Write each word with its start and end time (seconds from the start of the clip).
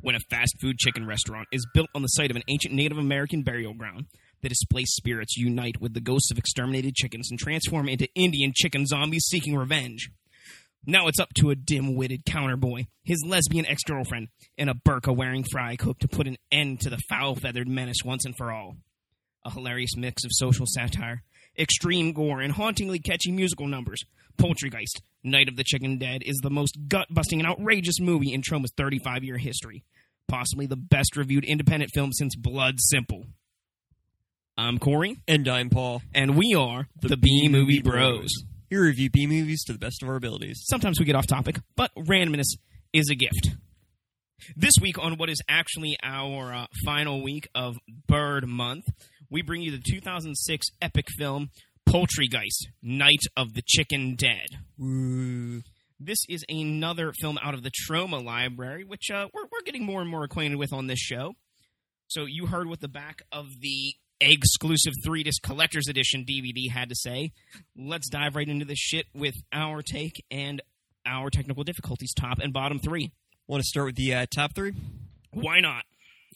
when 0.00 0.14
a 0.14 0.20
fast 0.30 0.56
food 0.60 0.78
chicken 0.78 1.06
restaurant 1.06 1.48
is 1.52 1.66
built 1.74 1.88
on 1.94 2.02
the 2.02 2.08
site 2.08 2.30
of 2.30 2.36
an 2.36 2.42
ancient 2.48 2.74
Native 2.74 2.98
American 2.98 3.42
burial 3.42 3.74
ground. 3.74 4.06
The 4.42 4.48
displaced 4.48 4.94
spirits 4.94 5.36
unite 5.36 5.80
with 5.80 5.94
the 5.94 6.00
ghosts 6.00 6.30
of 6.30 6.38
exterminated 6.38 6.94
chickens 6.94 7.30
and 7.30 7.38
transform 7.38 7.88
into 7.88 8.08
Indian 8.14 8.52
chicken 8.54 8.86
zombies 8.86 9.26
seeking 9.26 9.56
revenge. 9.56 10.10
Now 10.86 11.08
it's 11.08 11.20
up 11.20 11.34
to 11.34 11.50
a 11.50 11.56
dim 11.56 11.96
witted 11.96 12.24
counterboy, 12.24 12.86
his 13.02 13.22
lesbian 13.26 13.66
ex 13.66 13.82
girlfriend, 13.82 14.28
and 14.56 14.70
a 14.70 14.74
burqa 14.74 15.14
wearing 15.14 15.44
fry 15.44 15.76
cook 15.76 15.98
to 15.98 16.08
put 16.08 16.28
an 16.28 16.36
end 16.52 16.80
to 16.80 16.90
the 16.90 17.02
foul 17.08 17.34
feathered 17.34 17.68
menace 17.68 18.04
once 18.04 18.24
and 18.24 18.36
for 18.36 18.52
all. 18.52 18.76
A 19.44 19.50
hilarious 19.50 19.96
mix 19.96 20.24
of 20.24 20.30
social 20.32 20.66
satire, 20.66 21.24
extreme 21.58 22.12
gore, 22.12 22.40
and 22.40 22.52
hauntingly 22.52 23.00
catchy 23.00 23.32
musical 23.32 23.66
numbers. 23.66 24.04
Poultrygeist, 24.38 25.00
Night 25.24 25.48
of 25.48 25.56
the 25.56 25.64
Chicken 25.64 25.98
Dead, 25.98 26.22
is 26.24 26.38
the 26.42 26.50
most 26.50 26.78
gut 26.86 27.08
busting 27.10 27.40
and 27.40 27.48
outrageous 27.48 28.00
movie 28.00 28.32
in 28.32 28.40
Troma's 28.40 28.72
35 28.76 29.24
year 29.24 29.36
history. 29.36 29.84
Possibly 30.28 30.66
the 30.66 30.76
best 30.76 31.16
reviewed 31.16 31.44
independent 31.44 31.90
film 31.92 32.12
since 32.12 32.36
Blood 32.36 32.74
Simple. 32.78 33.24
I'm 34.56 34.78
Corey, 34.78 35.16
And 35.28 35.46
I'm 35.48 35.70
Paul. 35.70 36.02
and 36.14 36.36
we 36.36 36.54
are 36.54 36.88
the, 37.00 37.16
B 37.16 37.48
Movie 37.48 37.80
Bros. 37.80 38.28
Here 38.68 38.82
we 38.82 38.88
review 38.88 39.08
B 39.10 39.26
movies 39.26 39.62
to 39.64 39.72
the 39.72 39.78
best 39.78 40.02
of 40.02 40.08
our 40.08 40.16
abilities. 40.16 40.60
Sometimes 40.66 40.98
we 40.98 41.06
get 41.06 41.14
off 41.16 41.26
topic, 41.26 41.60
but 41.76 41.90
randomness 41.96 42.56
is 42.92 43.08
a 43.08 43.14
gift. 43.14 43.56
This 44.56 44.74
week, 44.80 44.98
on 44.98 45.16
what 45.16 45.30
is 45.30 45.40
actually 45.48 45.96
our 46.02 46.52
uh, 46.52 46.66
final 46.84 47.22
week 47.22 47.48
of 47.54 47.76
Bird 48.06 48.46
Month, 48.46 48.84
we 49.30 49.42
bring 49.42 49.62
you 49.62 49.70
the 49.70 49.82
2006 49.84 50.66
epic 50.82 51.06
film 51.16 51.50
Poultrygeist 51.88 52.66
Night 52.82 53.22
of 53.36 53.54
the 53.54 53.62
Chicken 53.66 54.14
Dead. 54.16 54.48
Woo. 54.76 55.62
This 56.00 56.18
is 56.28 56.44
another 56.48 57.12
film 57.12 57.38
out 57.42 57.54
of 57.54 57.62
the 57.62 57.70
Troma 57.70 58.24
library, 58.24 58.84
which 58.84 59.10
uh, 59.10 59.28
we're, 59.34 59.44
we're 59.44 59.62
getting 59.64 59.84
more 59.84 60.00
and 60.00 60.08
more 60.08 60.24
acquainted 60.24 60.56
with 60.56 60.72
on 60.72 60.86
this 60.86 61.00
show. 61.00 61.34
So, 62.06 62.24
you 62.24 62.46
heard 62.46 62.68
what 62.68 62.80
the 62.80 62.88
back 62.88 63.22
of 63.32 63.46
the 63.60 63.94
exclusive 64.20 64.94
three 65.04 65.22
disc 65.22 65.42
collector's 65.42 65.88
edition 65.88 66.24
DVD 66.24 66.70
had 66.70 66.88
to 66.88 66.94
say. 66.94 67.32
Let's 67.76 68.08
dive 68.08 68.36
right 68.36 68.48
into 68.48 68.64
this 68.64 68.78
shit 68.78 69.06
with 69.14 69.34
our 69.52 69.82
take 69.82 70.24
and 70.30 70.62
our 71.04 71.30
technical 71.30 71.64
difficulties, 71.64 72.12
top 72.14 72.38
and 72.38 72.52
bottom 72.52 72.78
three. 72.78 73.12
Want 73.46 73.62
to 73.62 73.66
start 73.66 73.86
with 73.86 73.96
the 73.96 74.14
uh, 74.14 74.26
top 74.34 74.54
three? 74.54 74.74
Why 75.32 75.60
not? 75.60 75.84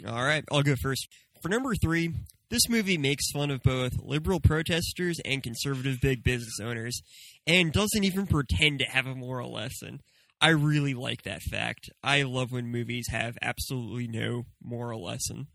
All 0.06 0.24
right, 0.24 0.44
I'll 0.50 0.62
go 0.62 0.74
first. 0.80 1.08
For 1.42 1.48
number 1.48 1.74
three, 1.74 2.12
this 2.52 2.68
movie 2.68 2.98
makes 2.98 3.30
fun 3.32 3.50
of 3.50 3.62
both 3.62 3.94
liberal 4.02 4.38
protesters 4.38 5.18
and 5.24 5.42
conservative 5.42 6.02
big 6.02 6.22
business 6.22 6.60
owners, 6.62 7.00
and 7.46 7.72
doesn't 7.72 8.04
even 8.04 8.26
pretend 8.26 8.78
to 8.78 8.84
have 8.84 9.06
a 9.06 9.14
moral 9.14 9.50
lesson. 9.50 10.02
I 10.38 10.50
really 10.50 10.92
like 10.92 11.22
that 11.22 11.40
fact. 11.40 11.88
I 12.04 12.22
love 12.22 12.52
when 12.52 12.66
movies 12.66 13.06
have 13.10 13.38
absolutely 13.40 14.06
no 14.06 14.44
moral 14.62 15.02
lesson. 15.02 15.46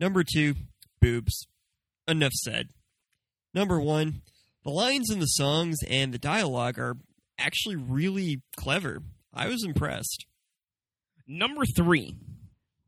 Number 0.00 0.24
two, 0.24 0.56
boobs. 1.00 1.46
Enough 2.08 2.32
said. 2.32 2.70
Number 3.54 3.80
one, 3.80 4.22
the 4.64 4.70
lines 4.70 5.12
in 5.12 5.20
the 5.20 5.26
songs 5.26 5.76
and 5.88 6.12
the 6.12 6.18
dialogue 6.18 6.76
are 6.76 6.96
actually 7.38 7.76
really 7.76 8.42
clever. 8.56 9.00
I 9.32 9.46
was 9.46 9.62
impressed. 9.64 10.26
Number 11.28 11.62
three, 11.76 12.16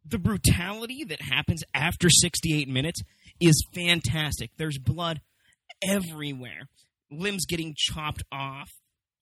the 0.04 0.18
brutality 0.18 1.04
that 1.04 1.22
happens 1.22 1.62
after 1.74 2.08
68 2.10 2.68
minutes 2.68 3.02
is 3.40 3.66
fantastic. 3.74 4.50
There's 4.56 4.78
blood 4.78 5.20
everywhere, 5.82 6.68
limbs 7.10 7.46
getting 7.46 7.74
chopped 7.76 8.22
off, 8.32 8.68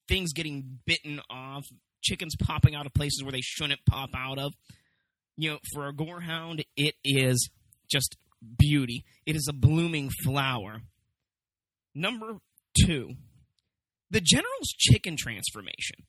things 0.08 0.32
getting 0.32 0.78
bitten 0.86 1.20
off, 1.30 1.64
chickens 2.02 2.34
popping 2.36 2.74
out 2.74 2.86
of 2.86 2.94
places 2.94 3.22
where 3.22 3.32
they 3.32 3.40
shouldn't 3.42 3.80
pop 3.88 4.10
out 4.16 4.38
of. 4.38 4.52
You 5.36 5.50
know, 5.50 5.58
for 5.74 5.86
a 5.86 5.92
gorehound, 5.92 6.64
it 6.76 6.94
is 7.04 7.50
just 7.90 8.16
beauty. 8.58 9.04
It 9.26 9.36
is 9.36 9.46
a 9.48 9.52
blooming 9.52 10.10
flower. 10.24 10.80
Number 11.94 12.38
two, 12.84 13.14
the 14.10 14.20
general's 14.20 14.68
chicken 14.78 15.16
transformation. 15.16 16.04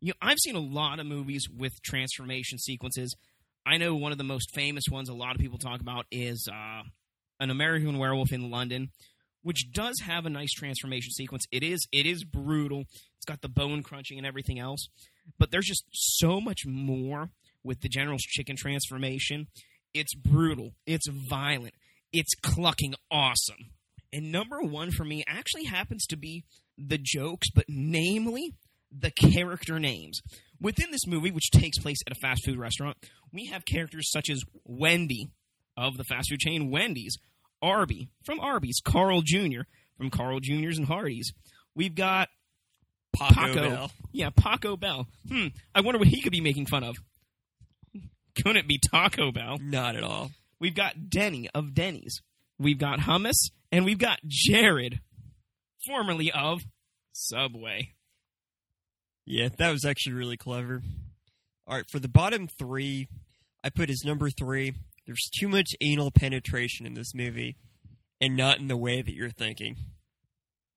You 0.00 0.08
know, 0.08 0.14
I've 0.22 0.38
seen 0.38 0.54
a 0.54 0.60
lot 0.60 1.00
of 1.00 1.06
movies 1.06 1.48
with 1.52 1.72
transformation 1.82 2.58
sequences. 2.58 3.14
I 3.66 3.78
know 3.78 3.96
one 3.96 4.12
of 4.12 4.18
the 4.18 4.24
most 4.24 4.54
famous 4.54 4.84
ones 4.90 5.08
a 5.08 5.14
lot 5.14 5.34
of 5.34 5.40
people 5.40 5.58
talk 5.58 5.80
about 5.80 6.06
is 6.10 6.48
uh, 6.50 6.82
an 7.40 7.50
American 7.50 7.98
Werewolf 7.98 8.32
in 8.32 8.50
London, 8.50 8.90
which 9.42 9.70
does 9.72 10.00
have 10.04 10.26
a 10.26 10.30
nice 10.30 10.52
transformation 10.52 11.10
sequence. 11.12 11.44
It 11.50 11.62
is 11.62 11.86
it 11.92 12.06
is 12.06 12.24
brutal. 12.24 12.80
It's 13.16 13.26
got 13.26 13.40
the 13.40 13.48
bone 13.48 13.82
crunching 13.82 14.18
and 14.18 14.26
everything 14.26 14.58
else, 14.58 14.88
but 15.38 15.50
there's 15.50 15.66
just 15.66 15.84
so 15.92 16.40
much 16.40 16.60
more 16.66 17.30
with 17.62 17.80
the 17.80 17.88
General's 17.88 18.22
chicken 18.22 18.56
transformation. 18.56 19.48
It's 19.94 20.14
brutal. 20.14 20.74
It's 20.86 21.08
violent. 21.28 21.74
It's 22.12 22.34
clucking 22.42 22.94
awesome. 23.10 23.72
And 24.12 24.32
number 24.32 24.62
one 24.62 24.90
for 24.90 25.04
me 25.04 25.24
actually 25.26 25.64
happens 25.64 26.06
to 26.06 26.16
be 26.16 26.44
the 26.78 26.98
jokes, 27.00 27.48
but 27.54 27.66
namely 27.68 28.54
the 28.90 29.10
character 29.10 29.78
names. 29.78 30.20
Within 30.60 30.90
this 30.90 31.06
movie, 31.06 31.30
which 31.30 31.50
takes 31.50 31.78
place 31.78 31.98
at 32.06 32.16
a 32.16 32.20
fast 32.20 32.44
food 32.44 32.58
restaurant, 32.58 32.96
we 33.32 33.46
have 33.46 33.64
characters 33.64 34.10
such 34.10 34.30
as 34.30 34.42
Wendy 34.64 35.28
of 35.78 35.96
the 35.96 36.04
fast 36.04 36.28
food 36.30 36.40
chain 36.40 36.70
Wendy's, 36.70 37.16
Arby 37.62 38.08
from 38.24 38.40
Arby's, 38.40 38.80
Carl 38.84 39.22
Jr. 39.22 39.62
from 39.96 40.10
Carl 40.10 40.40
Jr.'s 40.40 40.78
and 40.78 40.86
Hardee's. 40.86 41.32
We've 41.74 41.94
got 41.94 42.28
Paco, 43.14 43.34
Paco. 43.34 43.68
Bell. 43.68 43.90
Yeah, 44.12 44.30
Paco 44.30 44.76
Bell. 44.76 45.06
Hmm, 45.28 45.46
I 45.74 45.80
wonder 45.80 45.98
what 45.98 46.08
he 46.08 46.20
could 46.20 46.32
be 46.32 46.40
making 46.40 46.66
fun 46.66 46.84
of. 46.84 46.96
Couldn't 48.36 48.56
it 48.56 48.68
be 48.68 48.78
Taco 48.78 49.32
Bell? 49.32 49.58
Not 49.60 49.96
at 49.96 50.02
all. 50.02 50.30
We've 50.60 50.74
got 50.74 51.08
Denny 51.08 51.48
of 51.54 51.74
Denny's. 51.74 52.20
We've 52.58 52.78
got 52.78 52.98
Hummus, 53.00 53.50
and 53.70 53.84
we've 53.84 53.98
got 53.98 54.18
Jared, 54.26 55.00
formerly 55.86 56.32
of 56.32 56.60
Subway. 57.12 57.94
Yeah, 59.24 59.48
that 59.58 59.70
was 59.70 59.84
actually 59.84 60.14
really 60.14 60.36
clever. 60.36 60.82
All 61.66 61.76
right, 61.76 61.88
for 61.88 61.98
the 61.98 62.08
bottom 62.08 62.48
three, 62.48 63.08
I 63.62 63.70
put 63.70 63.90
as 63.90 64.02
number 64.04 64.30
three. 64.30 64.72
There's 65.08 65.30
too 65.40 65.48
much 65.48 65.70
anal 65.80 66.10
penetration 66.10 66.84
in 66.84 66.92
this 66.92 67.14
movie, 67.14 67.56
and 68.20 68.36
not 68.36 68.58
in 68.58 68.68
the 68.68 68.76
way 68.76 69.00
that 69.00 69.14
you're 69.14 69.30
thinking. 69.30 69.76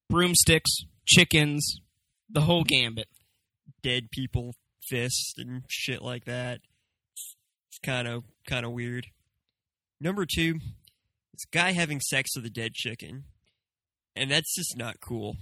Broomsticks, 0.09 0.71
chickens, 1.05 1.81
the 2.29 2.39
whole 2.39 2.63
gambit. 2.63 3.09
Dead 3.83 4.09
people 4.09 4.53
fist 4.87 5.33
and 5.37 5.63
shit 5.67 6.01
like 6.01 6.23
that. 6.23 6.61
It's 7.13 7.79
kind 7.83 8.07
of 8.07 8.23
kind 8.47 8.65
of 8.65 8.71
weird. 8.71 9.07
Number 9.99 10.25
two, 10.25 10.53
this 11.33 11.45
guy 11.51 11.73
having 11.73 11.99
sex 11.99 12.29
with 12.33 12.45
a 12.45 12.49
dead 12.49 12.73
chicken, 12.73 13.25
and 14.15 14.31
that's 14.31 14.55
just 14.55 14.77
not 14.77 15.01
cool. 15.01 15.35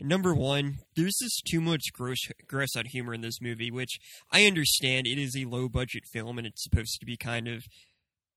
Number 0.00 0.34
one, 0.34 0.78
there's 0.96 1.18
just 1.22 1.44
too 1.48 1.60
much 1.60 1.92
gross, 1.92 2.18
gross 2.48 2.76
out 2.76 2.88
humor 2.88 3.14
in 3.14 3.20
this 3.20 3.40
movie, 3.40 3.70
which 3.70 3.98
I 4.32 4.46
understand 4.46 5.06
it 5.06 5.18
is 5.18 5.36
a 5.36 5.44
low 5.44 5.68
budget 5.68 6.04
film 6.12 6.36
and 6.38 6.46
it's 6.46 6.64
supposed 6.64 6.98
to 6.98 7.06
be 7.06 7.16
kind 7.16 7.46
of 7.46 7.64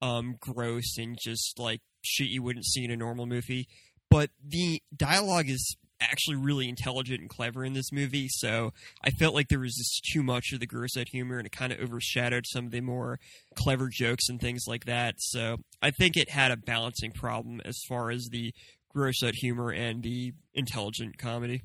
um, 0.01 0.35
gross 0.40 0.97
and 0.97 1.17
just 1.19 1.57
like 1.57 1.81
shit 2.03 2.28
you 2.28 2.44
wouldn't 2.44 2.66
see 2.66 2.85
in 2.85 2.91
a 2.91 2.97
normal 2.97 3.25
movie. 3.25 3.67
But 4.09 4.29
the 4.46 4.81
dialogue 4.96 5.50
is 5.50 5.75
actually 6.00 6.38
really 6.38 6.69
intelligent 6.69 7.22
and 7.22 7.29
clever 7.29 7.66
in 7.66 7.73
this 7.73 7.91
movie, 7.91 8.28
so 8.29 8.72
I 9.03 9.09
felt 9.09 9.34
like 9.34 9.47
there 9.47 9.59
was 9.59 9.75
just 9.75 10.07
too 10.13 10.22
much 10.22 10.53
of 10.53 10.59
the 10.59 10.67
gross 10.67 10.96
out 10.96 11.09
humor 11.09 11.40
and 11.40 11.47
it 11.47 11.51
kind 11.51 11.73
of 11.73 11.79
overshadowed 11.79 12.46
some 12.46 12.66
of 12.66 12.72
the 12.72 12.81
more 12.81 13.19
clever 13.55 13.90
jokes 13.91 14.29
and 14.29 14.40
things 14.40 14.66
like 14.67 14.85
that. 14.85 15.16
So 15.17 15.58
I 15.82 15.91
think 15.91 16.16
it 16.16 16.29
had 16.29 16.52
a 16.52 16.58
balancing 16.58 17.11
problem 17.11 17.61
as 17.66 17.82
far 17.87 18.11
as 18.11 18.29
the 18.32 18.53
gross 18.89 19.23
out 19.23 19.35
humor 19.35 19.72
and 19.72 20.03
the 20.03 20.34
intelligent 20.53 21.17
comedy. 21.17 21.63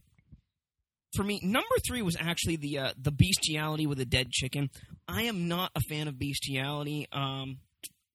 For 1.16 1.22
me, 1.24 1.40
number 1.42 1.76
three 1.86 2.00
was 2.02 2.16
actually 2.18 2.56
the 2.56 2.78
uh, 2.78 2.92
the 2.98 3.10
bestiality 3.12 3.86
with 3.86 4.00
a 4.00 4.06
dead 4.06 4.30
chicken. 4.30 4.70
I 5.06 5.22
am 5.22 5.46
not 5.46 5.70
a 5.74 5.80
fan 5.80 6.08
of 6.08 6.18
bestiality, 6.18 7.06
um, 7.12 7.58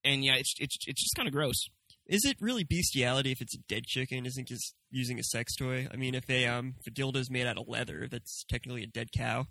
and 0.04 0.26
yeah, 0.26 0.36
it's 0.36 0.56
it's 0.60 0.78
it's 0.88 1.04
just 1.04 1.16
kind 1.16 1.28
of 1.28 1.34
gross. 1.34 1.68
Is 2.08 2.24
it 2.26 2.38
really 2.40 2.64
bestiality 2.64 3.32
if 3.32 3.42
it's 3.42 3.54
a 3.56 3.60
dead 3.68 3.84
chicken? 3.86 4.26
Isn't 4.26 4.48
just 4.48 4.74
using 4.90 5.20
a 5.20 5.24
sex 5.24 5.56
toy? 5.56 5.88
I 5.92 5.96
mean, 5.98 6.16
if 6.16 6.28
a 6.30 6.48
um 6.48 6.74
if 6.80 6.88
a 6.88 6.92
dildo's 6.92 7.30
made 7.30 7.46
out 7.46 7.58
of 7.58 7.68
leather, 7.68 8.08
that's 8.10 8.44
technically 8.50 8.82
a 8.84 8.88
dead 8.88 9.10
cow. 9.16 9.46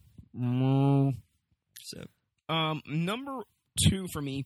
So 1.83 2.05
Um, 2.49 2.83
number 2.87 3.43
two 3.89 4.07
for 4.13 4.23
me, 4.23 4.45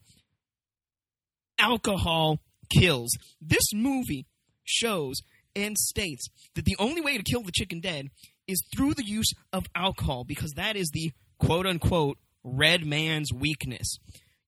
alcohol 1.58 2.40
kills. 2.70 3.16
This 3.40 3.72
movie 3.72 4.26
shows 4.64 5.20
and 5.56 5.76
states 5.76 6.28
that 6.54 6.64
the 6.64 6.76
only 6.78 7.00
way 7.00 7.16
to 7.16 7.22
kill 7.22 7.42
the 7.42 7.52
chicken 7.52 7.80
dead 7.80 8.08
is 8.46 8.62
through 8.74 8.94
the 8.94 9.04
use 9.04 9.32
of 9.52 9.66
alcohol 9.74 10.24
because 10.24 10.52
that 10.52 10.76
is 10.76 10.90
the 10.92 11.12
quote 11.38 11.66
unquote 11.66 12.18
red 12.44 12.84
man's 12.84 13.32
weakness. 13.32 13.96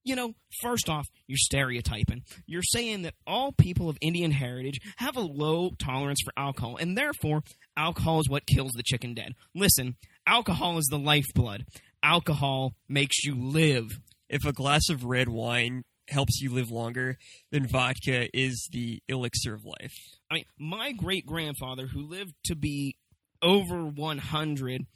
You 0.04 0.16
know, 0.16 0.34
first 0.60 0.88
off, 0.88 1.06
you're 1.28 1.36
stereotyping. 1.38 2.22
You're 2.44 2.62
saying 2.64 3.02
that 3.02 3.14
all 3.24 3.52
people 3.52 3.88
of 3.88 3.96
Indian 4.00 4.32
heritage 4.32 4.80
have 4.96 5.16
a 5.16 5.20
low 5.20 5.70
tolerance 5.78 6.18
for 6.24 6.32
alcohol, 6.36 6.76
and 6.76 6.98
therefore, 6.98 7.44
alcohol 7.76 8.18
is 8.18 8.28
what 8.28 8.46
kills 8.46 8.72
the 8.72 8.82
chicken 8.82 9.14
dead. 9.14 9.34
Listen, 9.54 9.94
alcohol 10.26 10.78
is 10.78 10.88
the 10.90 10.98
lifeblood. 10.98 11.66
Alcohol 12.02 12.74
makes 12.88 13.22
you 13.22 13.36
live. 13.36 13.90
if 14.28 14.44
a 14.44 14.52
glass 14.52 14.88
of 14.90 15.04
red 15.04 15.28
wine 15.28 15.84
helps 16.08 16.40
you 16.40 16.50
live 16.52 16.70
longer, 16.70 17.18
than 17.50 17.66
vodka 17.66 18.28
is 18.36 18.68
the 18.72 19.02
elixir 19.08 19.54
of 19.54 19.64
life. 19.64 19.96
I 20.30 20.34
mean, 20.34 20.44
my 20.58 20.92
great 20.92 21.26
grandfather, 21.26 21.86
who 21.86 22.02
lived 22.02 22.34
to 22.46 22.54
be 22.54 22.96
over 23.42 23.84
100, 23.84 24.86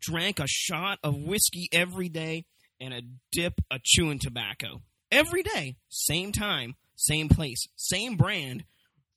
drank 0.00 0.38
a 0.38 0.46
shot 0.46 0.98
of 1.02 1.16
whiskey 1.16 1.68
every 1.72 2.08
day 2.08 2.44
and 2.80 2.92
a 2.92 3.02
dip 3.32 3.60
of 3.70 3.82
chewing 3.82 4.18
tobacco. 4.18 4.82
Every 5.10 5.42
day, 5.42 5.76
same 5.88 6.32
time, 6.32 6.74
same 6.96 7.28
place, 7.28 7.66
same 7.76 8.16
brand 8.16 8.64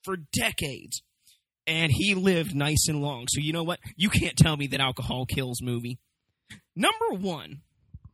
for 0.04 0.18
decades. 0.18 1.02
And 1.66 1.92
he 1.92 2.16
lived 2.16 2.56
nice 2.56 2.88
and 2.88 3.02
long. 3.02 3.26
So, 3.30 3.42
you 3.42 3.54
know 3.54 3.64
what? 3.64 3.80
You 3.96 4.10
can't 4.10 4.38
tell 4.38 4.58
me 4.58 4.68
that 4.68 4.80
alcohol 4.80 5.26
kills 5.26 5.62
movie. 5.62 6.00
Number 6.76 7.12
one, 7.12 7.62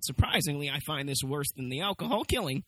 surprisingly, 0.05 0.69
I 0.69 0.79
find 0.79 1.07
this 1.07 1.23
worse 1.23 1.51
than 1.55 1.69
the 1.69 1.81
alcohol 1.81 2.23
killing. 2.23 2.63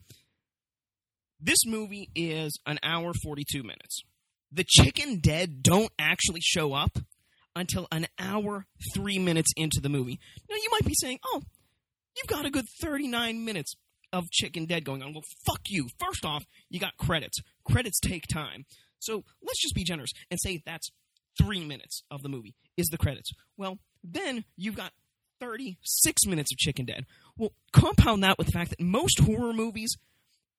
This 1.39 1.65
movie 1.65 2.09
is 2.15 2.59
an 2.65 2.79
hour 2.83 3.13
42 3.13 3.61
minutes. 3.61 4.01
The 4.51 4.65
chicken 4.67 5.19
dead 5.19 5.61
don't 5.61 5.91
actually 5.99 6.41
show 6.41 6.73
up 6.73 6.97
until 7.55 7.87
an 7.91 8.07
hour, 8.19 8.65
three 8.93 9.19
minutes 9.19 9.51
into 9.57 9.79
the 9.81 9.89
movie. 9.89 10.19
Now, 10.49 10.55
you 10.55 10.69
might 10.71 10.85
be 10.85 10.93
saying, 10.95 11.19
oh, 11.25 11.41
you've 12.15 12.27
got 12.27 12.45
a 12.45 12.51
good 12.51 12.65
39 12.81 13.43
minutes 13.43 13.75
of 14.13 14.29
chicken 14.31 14.65
dead 14.65 14.85
going 14.85 15.03
on. 15.03 15.13
Well, 15.13 15.23
fuck 15.45 15.61
you. 15.67 15.87
First 15.99 16.25
off, 16.25 16.45
you 16.69 16.79
got 16.79 16.97
credits. 16.97 17.39
Credits 17.65 17.99
take 17.99 18.27
time. 18.27 18.65
So 18.99 19.23
let's 19.43 19.61
just 19.61 19.75
be 19.75 19.83
generous 19.83 20.11
and 20.31 20.39
say 20.41 20.61
that's 20.65 20.89
three 21.39 21.63
minutes 21.63 22.03
of 22.09 22.23
the 22.23 22.29
movie 22.29 22.55
is 22.77 22.87
the 22.87 22.97
credits. 22.97 23.31
Well, 23.57 23.77
then 24.03 24.45
you've 24.55 24.75
got 24.75 24.91
36 25.39 26.25
minutes 26.25 26.51
of 26.51 26.57
chicken 26.57 26.85
dead. 26.85 27.05
Well, 27.37 27.51
compound 27.71 28.23
that 28.23 28.37
with 28.37 28.47
the 28.47 28.53
fact 28.53 28.71
that 28.71 28.79
most 28.79 29.19
horror 29.19 29.53
movies, 29.53 29.95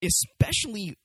especially 0.03 0.97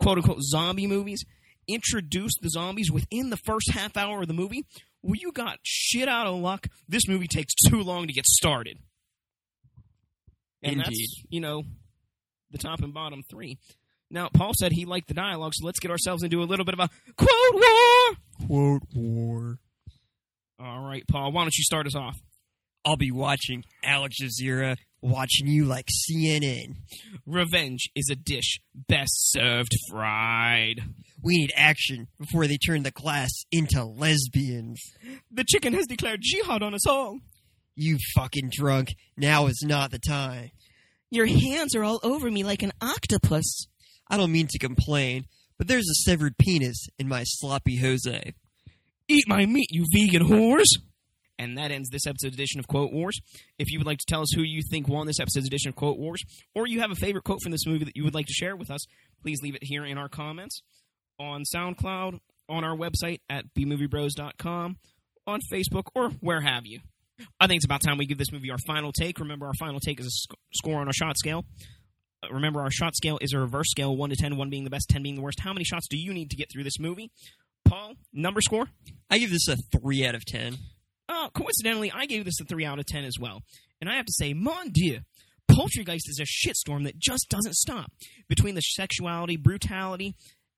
quote 0.00 0.18
unquote 0.18 0.42
zombie 0.42 0.86
movies, 0.86 1.24
introduce 1.68 2.32
the 2.40 2.50
zombies 2.50 2.90
within 2.90 3.30
the 3.30 3.36
first 3.36 3.70
half 3.70 3.96
hour 3.96 4.22
of 4.22 4.28
the 4.28 4.34
movie. 4.34 4.64
Well, 5.02 5.16
you 5.16 5.32
got 5.32 5.58
shit 5.62 6.08
out 6.08 6.26
of 6.26 6.34
luck. 6.34 6.66
This 6.88 7.08
movie 7.08 7.28
takes 7.28 7.54
too 7.54 7.82
long 7.82 8.06
to 8.06 8.12
get 8.12 8.26
started. 8.26 8.78
And 10.62 10.74
Indeed. 10.74 10.84
that's, 10.86 11.24
you 11.28 11.40
know, 11.40 11.62
the 12.50 12.58
top 12.58 12.80
and 12.80 12.94
bottom 12.94 13.22
three. 13.28 13.58
Now, 14.10 14.28
Paul 14.32 14.52
said 14.58 14.72
he 14.72 14.84
liked 14.84 15.08
the 15.08 15.14
dialogue, 15.14 15.52
so 15.54 15.66
let's 15.66 15.80
get 15.80 15.90
ourselves 15.90 16.22
into 16.22 16.42
a 16.42 16.44
little 16.44 16.66
bit 16.66 16.74
of 16.74 16.80
a 16.80 16.90
quote 17.16 17.54
war. 17.54 18.46
Quote 18.46 18.82
war. 18.94 19.58
All 20.60 20.82
right, 20.82 21.02
Paul, 21.08 21.32
why 21.32 21.42
don't 21.42 21.56
you 21.56 21.64
start 21.64 21.86
us 21.86 21.96
off? 21.96 22.20
I'll 22.84 22.96
be 22.96 23.10
watching 23.10 23.64
Al 23.82 24.06
Jazeera, 24.08 24.76
watching 25.02 25.48
you 25.48 25.64
like 25.64 25.88
CNN. 25.88 26.76
Revenge 27.26 27.90
is 27.94 28.08
a 28.10 28.16
dish 28.16 28.60
best 28.74 29.30
served 29.30 29.72
fried. 29.90 30.80
We 31.22 31.36
need 31.38 31.52
action 31.56 32.08
before 32.18 32.46
they 32.46 32.56
turn 32.56 32.84
the 32.84 32.92
class 32.92 33.30
into 33.50 33.84
lesbians. 33.84 34.80
The 35.30 35.44
chicken 35.44 35.74
has 35.74 35.86
declared 35.86 36.20
jihad 36.22 36.62
on 36.62 36.74
us 36.74 36.86
all. 36.86 37.18
You 37.74 37.98
fucking 38.14 38.50
drunk. 38.52 38.94
Now 39.16 39.46
is 39.46 39.62
not 39.64 39.90
the 39.90 39.98
time. 39.98 40.50
Your 41.10 41.26
hands 41.26 41.74
are 41.74 41.84
all 41.84 42.00
over 42.02 42.30
me 42.30 42.44
like 42.44 42.62
an 42.62 42.72
octopus. 42.80 43.66
I 44.08 44.16
don't 44.16 44.32
mean 44.32 44.46
to 44.50 44.58
complain, 44.58 45.26
but 45.58 45.68
there's 45.68 45.88
a 45.88 46.02
severed 46.08 46.38
penis 46.38 46.86
in 46.98 47.08
my 47.08 47.24
sloppy 47.24 47.76
Jose. 47.76 48.34
Eat 49.08 49.24
my 49.28 49.46
meat, 49.46 49.68
you 49.70 49.84
vegan 49.92 50.26
whores. 50.26 50.68
And 51.42 51.58
that 51.58 51.72
ends 51.72 51.90
this 51.90 52.06
episode's 52.06 52.34
edition 52.34 52.60
of 52.60 52.68
Quote 52.68 52.92
Wars. 52.92 53.18
If 53.58 53.70
you 53.70 53.78
would 53.78 53.86
like 53.86 53.98
to 53.98 54.06
tell 54.06 54.22
us 54.22 54.30
who 54.34 54.42
you 54.42 54.62
think 54.70 54.86
won 54.88 55.06
this 55.06 55.18
episode's 55.18 55.46
edition 55.48 55.70
of 55.70 55.74
Quote 55.76 55.98
Wars, 55.98 56.22
or 56.54 56.68
you 56.68 56.80
have 56.80 56.90
a 56.92 56.94
favorite 56.94 57.24
quote 57.24 57.40
from 57.42 57.50
this 57.50 57.66
movie 57.66 57.84
that 57.84 57.96
you 57.96 58.04
would 58.04 58.14
like 58.14 58.26
to 58.26 58.32
share 58.32 58.54
with 58.54 58.70
us, 58.70 58.84
please 59.22 59.40
leave 59.42 59.56
it 59.56 59.64
here 59.64 59.84
in 59.84 59.98
our 59.98 60.08
comments 60.08 60.62
on 61.18 61.42
SoundCloud, 61.54 62.20
on 62.48 62.64
our 62.64 62.76
website 62.76 63.20
at 63.28 63.44
bmoviebros.com, 63.58 64.76
on 65.26 65.40
Facebook, 65.52 65.84
or 65.94 66.10
where 66.20 66.40
have 66.40 66.64
you. 66.66 66.80
I 67.40 67.46
think 67.46 67.58
it's 67.58 67.64
about 67.64 67.82
time 67.82 67.98
we 67.98 68.06
give 68.06 68.18
this 68.18 68.32
movie 68.32 68.50
our 68.50 68.58
final 68.66 68.92
take. 68.92 69.18
Remember, 69.20 69.46
our 69.46 69.54
final 69.54 69.80
take 69.80 70.00
is 70.00 70.06
a 70.06 70.10
sc- 70.10 70.34
score 70.54 70.80
on 70.80 70.88
a 70.88 70.92
shot 70.92 71.18
scale. 71.18 71.44
Uh, 72.22 72.32
Remember, 72.32 72.60
our 72.60 72.70
shot 72.70 72.94
scale 72.96 73.18
is 73.20 73.32
a 73.32 73.38
reverse 73.38 73.70
scale 73.70 73.96
1 73.96 74.10
to 74.10 74.16
10, 74.16 74.36
1 74.36 74.50
being 74.50 74.64
the 74.64 74.70
best, 74.70 74.88
10 74.90 75.02
being 75.02 75.16
the 75.16 75.22
worst. 75.22 75.40
How 75.40 75.52
many 75.52 75.64
shots 75.64 75.86
do 75.88 75.96
you 75.96 76.12
need 76.12 76.30
to 76.30 76.36
get 76.36 76.50
through 76.52 76.64
this 76.64 76.78
movie? 76.78 77.10
Paul, 77.64 77.94
number 78.12 78.40
score? 78.40 78.66
I 79.10 79.18
give 79.18 79.30
this 79.30 79.46
a 79.48 79.56
3 79.78 80.04
out 80.06 80.14
of 80.14 80.24
10. 80.24 80.56
Uh, 81.08 81.28
coincidentally, 81.30 81.92
I 81.94 82.06
gave 82.06 82.24
this 82.24 82.40
a 82.40 82.44
3 82.44 82.64
out 82.64 82.78
of 82.78 82.86
10 82.86 83.04
as 83.04 83.18
well. 83.20 83.42
And 83.80 83.90
I 83.90 83.96
have 83.96 84.06
to 84.06 84.12
say, 84.12 84.32
mon 84.34 84.70
dieu, 84.70 85.00
Poultrygeist 85.50 86.08
is 86.08 86.20
a 86.20 86.24
shitstorm 86.24 86.84
that 86.84 86.98
just 86.98 87.26
doesn't 87.28 87.54
stop. 87.54 87.90
Between 88.28 88.54
the 88.54 88.60
sexuality, 88.60 89.36
brutality, 89.36 90.14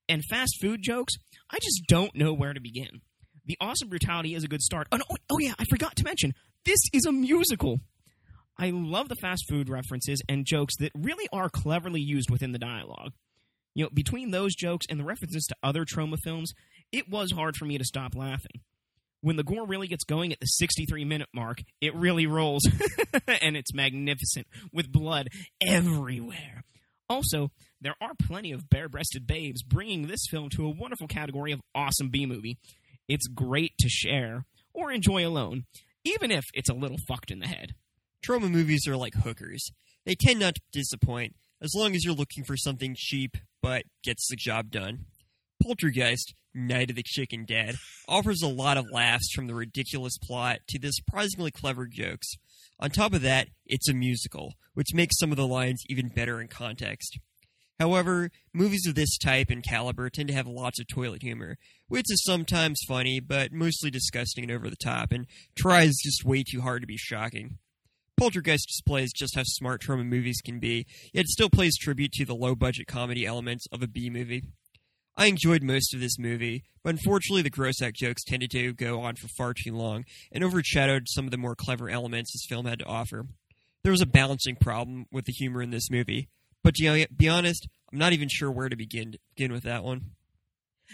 and 0.08 0.22
fast 0.24 0.58
food 0.60 0.82
jokes, 0.82 1.14
I 1.50 1.58
just 1.58 1.84
don't 1.88 2.14
know 2.14 2.32
where 2.32 2.52
to 2.52 2.60
begin. 2.60 3.00
The 3.46 3.56
awesome 3.60 3.88
brutality 3.88 4.34
is 4.34 4.44
a 4.44 4.48
good 4.48 4.62
start. 4.62 4.88
Oh, 4.92 4.96
no, 4.96 5.04
oh 5.30 5.38
yeah, 5.38 5.54
I 5.58 5.64
forgot 5.64 5.96
to 5.96 6.04
mention, 6.04 6.34
this 6.64 6.80
is 6.92 7.06
a 7.06 7.12
musical. 7.12 7.80
I 8.58 8.70
love 8.70 9.08
the 9.08 9.16
fast 9.16 9.44
food 9.48 9.68
references 9.68 10.22
and 10.28 10.46
jokes 10.46 10.76
that 10.78 10.92
really 10.94 11.28
are 11.32 11.48
cleverly 11.48 12.00
used 12.00 12.30
within 12.30 12.52
the 12.52 12.58
dialogue. 12.58 13.12
You 13.74 13.84
know, 13.84 13.90
between 13.92 14.30
those 14.30 14.54
jokes 14.54 14.86
and 14.88 15.00
the 15.00 15.04
references 15.04 15.44
to 15.46 15.56
other 15.62 15.84
Troma 15.84 16.16
films, 16.22 16.52
it 16.92 17.08
was 17.08 17.32
hard 17.32 17.56
for 17.56 17.64
me 17.64 17.76
to 17.78 17.84
stop 17.84 18.14
laughing. 18.14 18.60
When 19.24 19.36
the 19.36 19.42
gore 19.42 19.66
really 19.66 19.86
gets 19.86 20.04
going 20.04 20.34
at 20.34 20.40
the 20.40 20.44
63 20.44 21.06
minute 21.06 21.30
mark, 21.32 21.62
it 21.80 21.94
really 21.94 22.26
rolls. 22.26 22.62
and 23.40 23.56
it's 23.56 23.72
magnificent, 23.72 24.46
with 24.70 24.92
blood 24.92 25.28
everywhere. 25.62 26.62
Also, 27.08 27.50
there 27.80 27.94
are 28.02 28.12
plenty 28.20 28.52
of 28.52 28.68
bare 28.68 28.86
breasted 28.86 29.26
babes, 29.26 29.62
bringing 29.62 30.08
this 30.08 30.26
film 30.30 30.50
to 30.50 30.66
a 30.66 30.70
wonderful 30.70 31.08
category 31.08 31.52
of 31.52 31.62
awesome 31.74 32.10
B 32.10 32.26
movie. 32.26 32.58
It's 33.08 33.26
great 33.26 33.72
to 33.80 33.88
share 33.88 34.44
or 34.74 34.92
enjoy 34.92 35.26
alone, 35.26 35.64
even 36.04 36.30
if 36.30 36.44
it's 36.52 36.68
a 36.68 36.74
little 36.74 36.98
fucked 37.08 37.30
in 37.30 37.38
the 37.38 37.48
head. 37.48 37.74
Troma 38.22 38.50
movies 38.50 38.86
are 38.86 38.96
like 38.96 39.14
hookers. 39.14 39.70
They 40.04 40.16
tend 40.20 40.40
not 40.40 40.56
to 40.56 40.60
disappoint, 40.70 41.34
as 41.62 41.72
long 41.74 41.94
as 41.94 42.04
you're 42.04 42.12
looking 42.12 42.44
for 42.44 42.58
something 42.58 42.94
cheap 42.94 43.38
but 43.62 43.84
gets 44.02 44.28
the 44.28 44.36
job 44.36 44.70
done. 44.70 45.06
Poultrygeist, 45.64 46.34
Night 46.52 46.90
of 46.90 46.96
the 46.96 47.02
Chicken 47.02 47.46
Dead, 47.46 47.76
offers 48.06 48.42
a 48.42 48.48
lot 48.48 48.76
of 48.76 48.90
laughs 48.90 49.32
from 49.34 49.46
the 49.46 49.54
ridiculous 49.54 50.18
plot 50.18 50.58
to 50.68 50.78
the 50.78 50.90
surprisingly 50.90 51.50
clever 51.50 51.86
jokes. 51.86 52.34
On 52.80 52.90
top 52.90 53.14
of 53.14 53.22
that, 53.22 53.48
it's 53.64 53.88
a 53.88 53.94
musical, 53.94 54.52
which 54.74 54.92
makes 54.92 55.18
some 55.18 55.30
of 55.30 55.36
the 55.36 55.46
lines 55.46 55.82
even 55.88 56.08
better 56.08 56.40
in 56.40 56.48
context. 56.48 57.18
However, 57.80 58.30
movies 58.52 58.86
of 58.86 58.94
this 58.94 59.16
type 59.16 59.48
and 59.50 59.64
caliber 59.64 60.10
tend 60.10 60.28
to 60.28 60.34
have 60.34 60.46
lots 60.46 60.78
of 60.78 60.86
toilet 60.86 61.22
humor, 61.22 61.56
which 61.88 62.06
is 62.10 62.22
sometimes 62.24 62.80
funny, 62.86 63.18
but 63.18 63.52
mostly 63.52 63.90
disgusting 63.90 64.44
and 64.44 64.52
over 64.52 64.68
the 64.68 64.76
top, 64.76 65.12
and 65.12 65.26
tries 65.56 65.94
just 66.04 66.24
way 66.24 66.44
too 66.44 66.60
hard 66.60 66.82
to 66.82 66.86
be 66.86 66.98
shocking. 66.98 67.58
Poultrygeist 68.20 68.66
displays 68.66 69.12
just 69.12 69.34
how 69.34 69.42
smart 69.44 69.80
Troma 69.80 70.06
movies 70.06 70.40
can 70.44 70.60
be, 70.60 70.86
yet 71.12 71.26
still 71.26 71.50
plays 71.50 71.76
tribute 71.76 72.12
to 72.12 72.24
the 72.24 72.34
low 72.34 72.54
budget 72.54 72.86
comedy 72.86 73.26
elements 73.26 73.66
of 73.72 73.82
a 73.82 73.88
B 73.88 74.10
movie. 74.10 74.44
I 75.16 75.26
enjoyed 75.26 75.62
most 75.62 75.94
of 75.94 76.00
this 76.00 76.18
movie, 76.18 76.64
but 76.82 76.90
unfortunately 76.90 77.42
the 77.42 77.50
gross 77.50 77.80
out 77.80 77.92
jokes 77.92 78.24
tended 78.24 78.50
to 78.50 78.72
go 78.72 79.00
on 79.00 79.14
for 79.14 79.28
far 79.28 79.54
too 79.54 79.72
long 79.72 80.04
and 80.32 80.42
overshadowed 80.42 81.04
some 81.06 81.24
of 81.24 81.30
the 81.30 81.38
more 81.38 81.54
clever 81.54 81.88
elements 81.88 82.32
this 82.32 82.46
film 82.48 82.66
had 82.66 82.80
to 82.80 82.84
offer. 82.84 83.26
There 83.84 83.92
was 83.92 84.00
a 84.00 84.06
balancing 84.06 84.56
problem 84.56 85.06
with 85.12 85.26
the 85.26 85.32
humor 85.32 85.62
in 85.62 85.70
this 85.70 85.88
movie, 85.90 86.28
but 86.64 86.74
to 86.76 87.06
be 87.16 87.28
honest, 87.28 87.68
I'm 87.92 87.98
not 87.98 88.12
even 88.12 88.28
sure 88.28 88.50
where 88.50 88.68
to 88.68 88.76
begin 88.76 89.14
begin 89.36 89.52
with 89.52 89.62
that 89.62 89.84
one. 89.84 90.12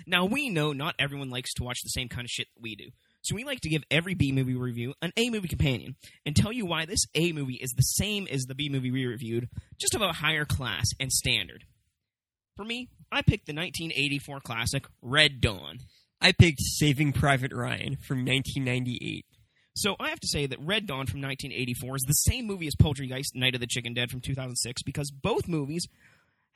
Now, 0.06 0.24
we 0.24 0.50
know 0.50 0.72
not 0.72 0.94
everyone 0.98 1.30
likes 1.30 1.54
to 1.54 1.64
watch 1.64 1.82
the 1.82 1.88
same 1.88 2.08
kind 2.08 2.24
of 2.24 2.30
shit 2.30 2.48
that 2.54 2.62
we 2.62 2.76
do. 2.76 2.90
So 3.22 3.34
we 3.34 3.44
like 3.44 3.60
to 3.60 3.68
give 3.68 3.82
every 3.90 4.14
B 4.14 4.32
movie 4.32 4.54
review 4.54 4.94
an 5.02 5.12
A 5.16 5.30
movie 5.30 5.48
companion 5.48 5.96
and 6.24 6.34
tell 6.34 6.52
you 6.52 6.64
why 6.64 6.84
this 6.84 7.04
A 7.14 7.32
movie 7.32 7.54
is 7.60 7.72
the 7.72 7.82
same 7.82 8.26
as 8.30 8.42
the 8.42 8.54
B 8.54 8.68
movie 8.68 8.90
we 8.90 9.06
reviewed, 9.06 9.48
just 9.78 9.94
of 9.94 10.00
a 10.02 10.12
higher 10.12 10.44
class 10.44 10.86
and 10.98 11.12
standard. 11.12 11.64
For 12.57 12.64
me, 12.64 12.88
I 13.11 13.23
picked 13.23 13.47
the 13.47 13.54
1984 13.54 14.40
classic 14.40 14.85
Red 15.02 15.40
Dawn. 15.40 15.78
I 16.21 16.33
picked 16.33 16.61
Saving 16.61 17.12
Private 17.12 17.52
Ryan 17.52 17.97
from 17.97 18.19
1998. 18.19 19.25
So 19.75 19.97
I 19.99 20.11
have 20.11 20.21
to 20.21 20.28
say 20.28 20.47
that 20.47 20.61
Red 20.61 20.87
Dawn 20.87 21.07
from 21.07 21.23
1984 21.23 21.97
is 21.97 22.02
the 22.02 22.12
same 22.12 22.47
movie 22.47 22.66
as 22.66 22.75
Poultrygeist 22.75 23.35
Night 23.35 23.54
of 23.54 23.61
the 23.61 23.66
Chicken 23.66 23.95
Dead 23.95 24.11
from 24.11 24.21
2006 24.21 24.83
because 24.83 25.11
both 25.11 25.49
movies 25.49 25.87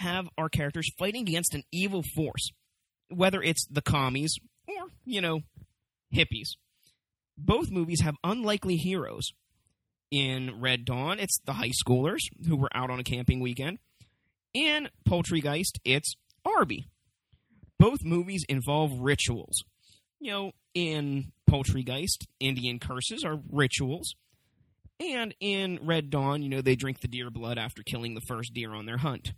have 0.00 0.28
our 0.36 0.48
characters 0.48 0.90
fighting 0.98 1.22
against 1.22 1.54
an 1.54 1.62
evil 1.72 2.02
force, 2.02 2.50
whether 3.08 3.40
it's 3.42 3.66
the 3.70 3.80
commies 3.82 4.36
or, 4.68 4.88
you 5.04 5.20
know, 5.20 5.40
hippies. 6.14 6.48
Both 7.38 7.70
movies 7.70 8.02
have 8.02 8.16
unlikely 8.22 8.76
heroes. 8.76 9.32
In 10.10 10.60
Red 10.60 10.84
Dawn, 10.84 11.18
it's 11.18 11.40
the 11.44 11.54
high 11.54 11.72
schoolers 11.84 12.20
who 12.46 12.56
were 12.56 12.68
out 12.74 12.90
on 12.90 13.00
a 13.00 13.04
camping 13.04 13.40
weekend. 13.40 13.78
In 14.54 14.88
Poultrygeist, 15.06 15.80
it's 15.84 16.14
Arby. 16.44 16.88
Both 17.78 18.04
movies 18.04 18.44
involve 18.48 19.00
rituals. 19.00 19.64
You 20.20 20.30
know, 20.30 20.52
in 20.74 21.32
Poultrygeist, 21.50 22.26
Indian 22.38 22.78
curses 22.78 23.24
are 23.24 23.40
rituals. 23.50 24.14
And 25.00 25.34
in 25.40 25.80
Red 25.82 26.08
Dawn, 26.08 26.42
you 26.42 26.48
know, 26.48 26.62
they 26.62 26.76
drink 26.76 27.00
the 27.00 27.08
deer 27.08 27.30
blood 27.30 27.58
after 27.58 27.82
killing 27.82 28.14
the 28.14 28.20
first 28.20 28.54
deer 28.54 28.72
on 28.72 28.86
their 28.86 28.98
hunt. 28.98 29.32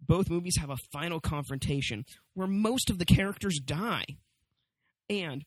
Both 0.00 0.28
movies 0.28 0.58
have 0.58 0.70
a 0.70 0.76
final 0.76 1.20
confrontation 1.20 2.04
where 2.34 2.48
most 2.48 2.90
of 2.90 2.98
the 2.98 3.04
characters 3.04 3.60
die. 3.60 4.04
And 5.08 5.44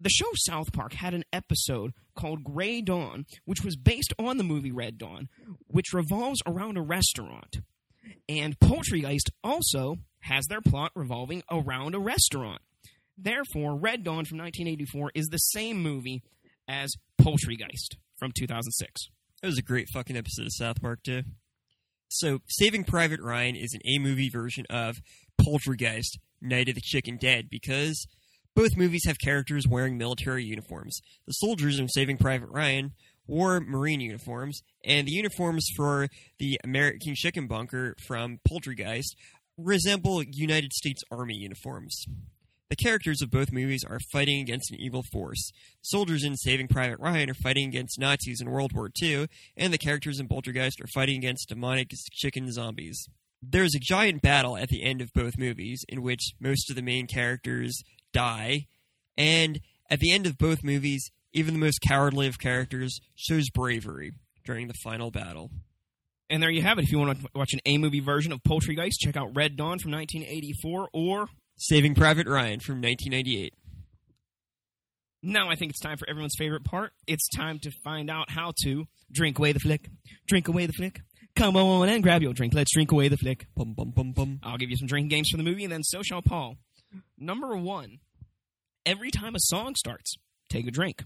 the 0.00 0.10
show 0.10 0.30
South 0.34 0.72
Park 0.72 0.92
had 0.94 1.14
an 1.14 1.24
episode 1.32 1.92
called 2.14 2.44
Grey 2.44 2.80
Dawn, 2.80 3.26
which 3.44 3.64
was 3.64 3.76
based 3.76 4.12
on 4.18 4.36
the 4.36 4.44
movie 4.44 4.72
Red 4.72 4.98
Dawn, 4.98 5.28
which 5.66 5.92
revolves 5.92 6.40
around 6.46 6.76
a 6.76 6.82
restaurant. 6.82 7.60
And 8.28 8.58
Poultrygeist 8.58 9.30
also 9.42 9.96
has 10.20 10.46
their 10.46 10.60
plot 10.60 10.92
revolving 10.94 11.42
around 11.50 11.94
a 11.94 11.98
restaurant. 11.98 12.60
Therefore, 13.16 13.76
Red 13.76 14.04
Dawn 14.04 14.24
from 14.24 14.38
1984 14.38 15.12
is 15.14 15.26
the 15.26 15.38
same 15.38 15.82
movie 15.82 16.22
as 16.68 16.92
Poultrygeist 17.20 17.96
from 18.16 18.32
2006. 18.36 19.08
It 19.42 19.46
was 19.46 19.58
a 19.58 19.62
great 19.62 19.88
fucking 19.92 20.16
episode 20.16 20.46
of 20.46 20.52
South 20.52 20.80
Park, 20.80 21.02
too. 21.02 21.22
So, 22.08 22.40
Saving 22.48 22.84
Private 22.84 23.20
Ryan 23.20 23.56
is 23.56 23.74
an 23.74 23.80
A 23.86 23.98
movie 23.98 24.30
version 24.30 24.64
of 24.70 24.96
Poultrygeist, 25.40 26.18
Night 26.40 26.68
of 26.68 26.74
the 26.74 26.80
Chicken 26.80 27.18
Dead, 27.18 27.48
because 27.50 28.06
both 28.58 28.76
movies 28.76 29.04
have 29.06 29.20
characters 29.20 29.68
wearing 29.68 29.96
military 29.96 30.42
uniforms. 30.42 31.00
The 31.28 31.32
soldiers 31.34 31.78
in 31.78 31.86
Saving 31.86 32.16
Private 32.16 32.48
Ryan 32.48 32.90
wore 33.28 33.60
Marine 33.60 34.00
uniforms, 34.00 34.62
and 34.84 35.06
the 35.06 35.12
uniforms 35.12 35.64
for 35.76 36.08
the 36.40 36.58
American 36.64 37.14
Chicken 37.14 37.46
Bunker 37.46 37.94
from 38.04 38.40
Poultrygeist 38.48 39.14
resemble 39.56 40.24
United 40.24 40.72
States 40.72 41.04
Army 41.08 41.36
uniforms. 41.36 42.04
The 42.68 42.74
characters 42.74 43.22
of 43.22 43.30
both 43.30 43.52
movies 43.52 43.84
are 43.88 44.00
fighting 44.10 44.40
against 44.40 44.72
an 44.72 44.80
evil 44.80 45.04
force. 45.12 45.52
Soldiers 45.80 46.24
in 46.24 46.36
Saving 46.36 46.66
Private 46.66 46.98
Ryan 46.98 47.30
are 47.30 47.34
fighting 47.34 47.68
against 47.68 48.00
Nazis 48.00 48.40
in 48.40 48.50
World 48.50 48.72
War 48.72 48.90
II, 49.00 49.28
and 49.56 49.72
the 49.72 49.78
characters 49.78 50.18
in 50.18 50.26
Poultrygeist 50.26 50.82
are 50.82 50.88
fighting 50.92 51.18
against 51.18 51.48
demonic 51.48 51.92
chicken 52.10 52.50
zombies. 52.50 53.08
There's 53.40 53.76
a 53.76 53.80
giant 53.80 54.20
battle 54.20 54.56
at 54.56 54.68
the 54.68 54.82
end 54.82 55.00
of 55.00 55.12
both 55.12 55.38
movies 55.38 55.84
in 55.88 56.02
which 56.02 56.32
most 56.40 56.70
of 56.70 56.76
the 56.76 56.82
main 56.82 57.06
characters 57.06 57.84
die, 58.18 58.66
and 59.16 59.60
at 59.88 60.00
the 60.00 60.12
end 60.12 60.26
of 60.26 60.38
both 60.38 60.64
movies, 60.64 61.10
even 61.32 61.54
the 61.54 61.60
most 61.60 61.80
cowardly 61.80 62.26
of 62.26 62.38
characters 62.38 62.98
shows 63.14 63.48
bravery 63.50 64.12
during 64.44 64.66
the 64.66 64.74
final 64.82 65.10
battle. 65.10 65.50
And 66.30 66.42
there 66.42 66.50
you 66.50 66.62
have 66.62 66.78
it. 66.78 66.84
If 66.84 66.90
you 66.90 66.98
want 66.98 67.20
to 67.20 67.28
watch 67.34 67.52
an 67.52 67.60
A 67.64 67.78
movie 67.78 68.00
version 68.00 68.32
of 68.32 68.42
Poultrygeist, 68.42 68.98
check 68.98 69.16
out 69.16 69.34
Red 69.34 69.56
Dawn 69.56 69.78
from 69.78 69.92
1984 69.92 70.88
or 70.92 71.28
Saving 71.56 71.94
Private 71.94 72.26
Ryan 72.26 72.60
from 72.60 72.82
1998. 72.82 73.54
Now 75.22 75.48
I 75.48 75.56
think 75.56 75.70
it's 75.70 75.80
time 75.80 75.96
for 75.96 76.08
everyone's 76.08 76.36
favorite 76.38 76.64
part. 76.64 76.92
It's 77.06 77.28
time 77.28 77.58
to 77.60 77.70
find 77.82 78.10
out 78.10 78.30
how 78.30 78.52
to 78.64 78.86
drink 79.10 79.38
away 79.38 79.52
the 79.52 79.60
flick. 79.60 79.88
Drink 80.26 80.48
away 80.48 80.66
the 80.66 80.72
flick. 80.72 81.00
Come 81.34 81.56
on 81.56 81.88
and 81.88 82.02
grab 82.02 82.22
your 82.22 82.32
drink. 82.32 82.52
Let's 82.54 82.72
drink 82.72 82.92
away 82.92 83.08
the 83.08 83.16
flick. 83.16 83.46
Bum 83.56 83.74
bum 83.74 83.92
bum 83.94 84.12
bum. 84.12 84.40
I'll 84.42 84.58
give 84.58 84.70
you 84.70 84.76
some 84.76 84.88
drinking 84.88 85.08
games 85.08 85.28
for 85.30 85.36
the 85.36 85.42
movie, 85.42 85.64
and 85.64 85.72
then 85.72 85.82
so 85.82 86.02
shall 86.02 86.22
Paul. 86.22 86.56
Number 87.16 87.56
one, 87.56 87.98
every 88.84 89.10
time 89.10 89.34
a 89.34 89.40
song 89.40 89.74
starts, 89.74 90.14
take 90.48 90.66
a 90.66 90.70
drink. 90.70 91.04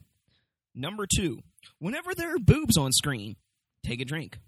Number 0.74 1.06
two, 1.06 1.40
whenever 1.78 2.14
there 2.14 2.34
are 2.34 2.38
boobs 2.38 2.76
on 2.76 2.92
screen, 2.92 3.36
take 3.84 4.00
a 4.00 4.04
drink. 4.04 4.38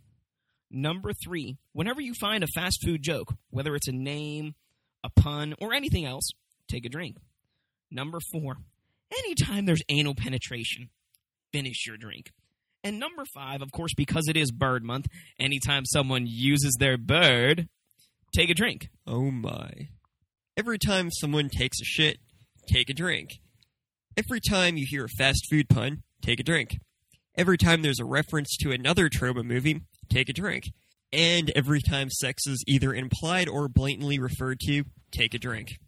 Number 0.70 1.12
three, 1.12 1.58
whenever 1.72 2.00
you 2.00 2.14
find 2.14 2.42
a 2.42 2.48
fast 2.48 2.78
food 2.84 3.02
joke, 3.02 3.34
whether 3.50 3.74
it's 3.74 3.88
a 3.88 3.92
name, 3.92 4.54
a 5.04 5.10
pun, 5.10 5.54
or 5.60 5.74
anything 5.74 6.04
else, 6.04 6.30
take 6.68 6.84
a 6.84 6.88
drink. 6.88 7.16
Number 7.90 8.18
four, 8.32 8.56
anytime 9.16 9.66
there's 9.66 9.82
anal 9.88 10.14
penetration, 10.14 10.88
finish 11.52 11.86
your 11.86 11.96
drink. 11.96 12.32
And 12.82 12.98
number 12.98 13.24
five, 13.34 13.62
of 13.62 13.72
course, 13.72 13.94
because 13.96 14.28
it 14.28 14.36
is 14.36 14.50
bird 14.50 14.82
month, 14.82 15.06
anytime 15.38 15.84
someone 15.86 16.26
uses 16.26 16.76
their 16.78 16.98
bird, 16.98 17.68
take 18.34 18.50
a 18.50 18.54
drink. 18.54 18.88
Oh 19.06 19.30
my. 19.30 19.88
Every 20.56 20.78
time 20.78 21.10
someone 21.10 21.48
takes 21.48 21.80
a 21.80 21.84
shit, 21.84 22.18
take 22.66 22.90
a 22.90 22.94
drink. 22.94 23.30
Every 24.16 24.40
time 24.40 24.76
you 24.76 24.86
hear 24.88 25.04
a 25.04 25.08
fast 25.08 25.46
food 25.50 25.68
pun, 25.68 26.02
take 26.22 26.40
a 26.40 26.44
drink. 26.44 26.78
Every 27.36 27.58
time 27.58 27.82
there's 27.82 28.00
a 28.00 28.04
reference 28.04 28.56
to 28.60 28.70
another 28.70 29.08
Troma 29.08 29.44
movie, 29.44 29.82
take 30.08 30.28
a 30.28 30.32
drink. 30.32 30.70
And 31.12 31.50
every 31.54 31.80
time 31.80 32.10
sex 32.10 32.46
is 32.46 32.64
either 32.66 32.94
implied 32.94 33.48
or 33.48 33.68
blatantly 33.68 34.18
referred 34.18 34.60
to, 34.66 34.84
take 35.10 35.34
a 35.34 35.38
drink. 35.38 35.78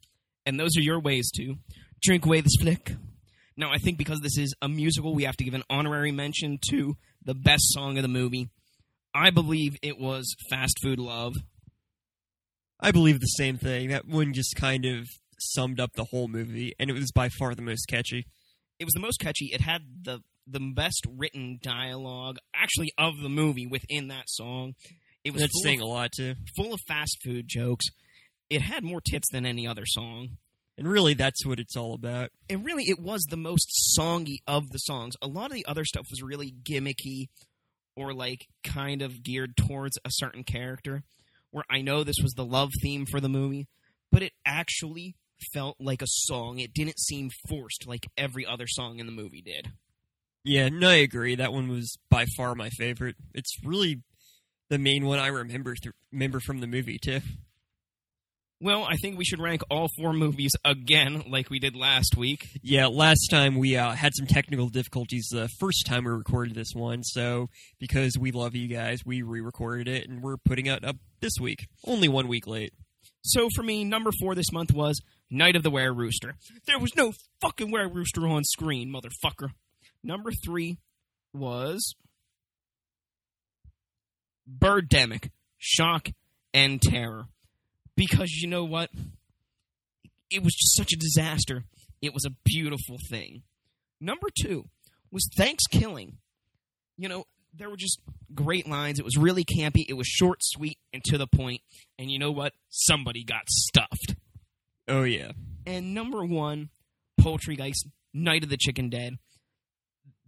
And 0.44 0.58
those 0.58 0.76
are 0.76 0.82
your 0.82 1.00
ways 1.00 1.30
to 1.36 1.56
drink 2.02 2.26
away 2.26 2.40
this 2.40 2.56
flick. 2.60 2.94
Now, 3.56 3.72
I 3.72 3.78
think 3.78 3.96
because 3.96 4.20
this 4.20 4.36
is 4.36 4.54
a 4.60 4.68
musical, 4.68 5.14
we 5.14 5.24
have 5.24 5.36
to 5.38 5.44
give 5.44 5.54
an 5.54 5.64
honorary 5.70 6.12
mention 6.12 6.58
to 6.70 6.96
the 7.24 7.34
best 7.34 7.72
song 7.72 7.96
of 7.96 8.02
the 8.02 8.08
movie. 8.08 8.50
I 9.14 9.30
believe 9.30 9.76
it 9.82 9.98
was 9.98 10.36
Fast 10.50 10.78
Food 10.82 10.98
Love. 10.98 11.34
I 12.78 12.90
believe 12.90 13.18
the 13.18 13.26
same 13.26 13.56
thing. 13.56 13.88
That 13.88 14.06
one 14.06 14.34
just 14.34 14.54
kind 14.56 14.84
of 14.84 15.08
summed 15.38 15.80
up 15.80 15.92
the 15.94 16.04
whole 16.04 16.28
movie, 16.28 16.74
and 16.78 16.90
it 16.90 16.94
was 16.94 17.12
by 17.12 17.28
far 17.28 17.54
the 17.54 17.62
most 17.62 17.86
catchy. 17.86 18.26
It 18.78 18.84
was 18.84 18.94
the 18.94 19.00
most 19.00 19.18
catchy. 19.20 19.46
It 19.52 19.60
had 19.60 19.82
the 20.02 20.20
the 20.46 20.60
best 20.60 21.04
written 21.10 21.58
dialogue, 21.60 22.38
actually, 22.54 22.92
of 22.96 23.14
the 23.20 23.28
movie 23.28 23.66
within 23.66 24.08
that 24.08 24.28
song. 24.28 24.74
It 25.24 25.32
was 25.32 25.42
That's 25.42 25.62
saying 25.62 25.80
of, 25.80 25.86
a 25.88 25.90
lot, 25.90 26.10
too. 26.16 26.34
full 26.56 26.72
of 26.72 26.80
fast 26.86 27.18
food 27.24 27.46
jokes. 27.48 27.86
It 28.48 28.62
had 28.62 28.84
more 28.84 29.00
tits 29.00 29.28
than 29.32 29.44
any 29.44 29.66
other 29.66 29.82
song. 29.86 30.36
And 30.78 30.86
really, 30.86 31.14
that's 31.14 31.44
what 31.44 31.58
it's 31.58 31.74
all 31.76 31.94
about. 31.94 32.30
and 32.48 32.64
really 32.64 32.84
it 32.84 33.00
was 33.00 33.22
the 33.28 33.36
most 33.36 33.68
songy 33.98 34.36
of 34.46 34.70
the 34.70 34.78
songs. 34.78 35.14
A 35.20 35.26
lot 35.26 35.46
of 35.46 35.54
the 35.54 35.66
other 35.66 35.84
stuff 35.84 36.06
was 36.10 36.22
really 36.22 36.54
gimmicky 36.62 37.26
or 37.96 38.12
like 38.14 38.46
kind 38.62 39.02
of 39.02 39.24
geared 39.24 39.56
towards 39.56 39.98
a 40.04 40.10
certain 40.12 40.44
character. 40.44 41.02
Where 41.50 41.64
I 41.70 41.80
know 41.80 42.04
this 42.04 42.20
was 42.22 42.34
the 42.34 42.44
love 42.44 42.70
theme 42.82 43.06
for 43.06 43.18
the 43.18 43.28
movie, 43.28 43.66
but 44.12 44.22
it 44.22 44.32
actually 44.44 45.16
felt 45.52 45.76
like 45.80 46.02
a 46.02 46.06
song. 46.08 46.58
It 46.58 46.74
didn't 46.74 46.98
seem 46.98 47.30
forced 47.48 47.86
like 47.86 48.06
every 48.16 48.46
other 48.46 48.66
song 48.66 48.98
in 48.98 49.06
the 49.06 49.12
movie 49.12 49.42
did. 49.42 49.72
Yeah, 50.44 50.68
no, 50.68 50.88
I 50.90 50.96
agree. 50.96 51.34
That 51.34 51.52
one 51.52 51.68
was 51.68 51.98
by 52.08 52.26
far 52.36 52.54
my 52.54 52.70
favorite. 52.70 53.16
It's 53.34 53.56
really 53.64 54.02
the 54.70 54.78
main 54.78 55.04
one 55.04 55.18
I 55.18 55.28
remember 55.28 55.74
th- 55.74 55.94
remember 56.12 56.40
from 56.40 56.60
the 56.60 56.66
movie 56.66 56.98
too. 57.02 57.20
Well, 58.60 58.84
I 58.84 58.96
think 58.96 59.18
we 59.18 59.24
should 59.24 59.40
rank 59.40 59.60
all 59.70 59.88
four 59.98 60.14
movies 60.14 60.52
again, 60.64 61.24
like 61.28 61.50
we 61.50 61.58
did 61.58 61.76
last 61.76 62.16
week. 62.16 62.48
Yeah, 62.62 62.86
last 62.86 63.28
time 63.30 63.56
we 63.58 63.76
uh, 63.76 63.90
had 63.92 64.12
some 64.14 64.26
technical 64.26 64.70
difficulties 64.70 65.28
the 65.30 65.48
first 65.60 65.84
time 65.84 66.04
we 66.04 66.10
recorded 66.10 66.54
this 66.54 66.72
one, 66.74 67.02
so 67.04 67.48
because 67.78 68.16
we 68.18 68.32
love 68.32 68.54
you 68.54 68.66
guys, 68.66 69.04
we 69.04 69.20
re-recorded 69.20 69.88
it 69.88 70.08
and 70.08 70.22
we're 70.22 70.38
putting 70.38 70.66
it 70.66 70.84
up 70.86 70.96
this 71.20 71.34
week, 71.38 71.66
only 71.84 72.08
one 72.08 72.28
week 72.28 72.46
late. 72.46 72.72
So 73.26 73.48
for 73.56 73.64
me, 73.64 73.82
number 73.82 74.10
four 74.20 74.36
this 74.36 74.52
month 74.52 74.72
was 74.72 75.00
Night 75.30 75.56
of 75.56 75.64
the 75.64 75.70
Were 75.70 75.92
Rooster. 75.92 76.36
There 76.66 76.78
was 76.78 76.94
no 76.94 77.12
fucking 77.40 77.72
Were 77.72 77.88
Rooster 77.88 78.26
on 78.28 78.44
screen, 78.44 78.88
motherfucker. 78.92 79.50
Number 80.04 80.30
three 80.44 80.78
was 81.34 81.96
Birdemic, 84.48 85.30
Shock 85.58 86.10
and 86.54 86.80
Terror. 86.80 87.24
Because 87.96 88.30
you 88.30 88.48
know 88.48 88.64
what? 88.64 88.90
It 90.30 90.44
was 90.44 90.54
just 90.54 90.76
such 90.76 90.92
a 90.92 90.96
disaster. 90.96 91.64
It 92.00 92.14
was 92.14 92.24
a 92.24 92.36
beautiful 92.44 92.98
thing. 93.10 93.42
Number 94.00 94.28
two 94.40 94.66
was 95.10 95.28
Thanksgiving. 95.36 96.18
You 96.96 97.08
know, 97.08 97.24
there 97.56 97.70
were 97.70 97.76
just 97.76 98.00
great 98.34 98.68
lines. 98.68 98.98
It 98.98 99.04
was 99.04 99.16
really 99.16 99.44
campy. 99.44 99.84
It 99.88 99.94
was 99.94 100.06
short, 100.06 100.38
sweet, 100.42 100.78
and 100.92 101.02
to 101.04 101.18
the 101.18 101.26
point. 101.26 101.62
And 101.98 102.10
you 102.10 102.18
know 102.18 102.30
what? 102.32 102.52
Somebody 102.68 103.24
got 103.24 103.48
stuffed. 103.48 104.14
Oh 104.88 105.02
yeah, 105.02 105.32
And 105.66 105.94
number 105.94 106.24
one, 106.24 106.68
Poultrygeist, 107.20 107.88
Night 108.14 108.44
of 108.44 108.50
the 108.50 108.56
Chicken 108.56 108.88
Dead. 108.88 109.18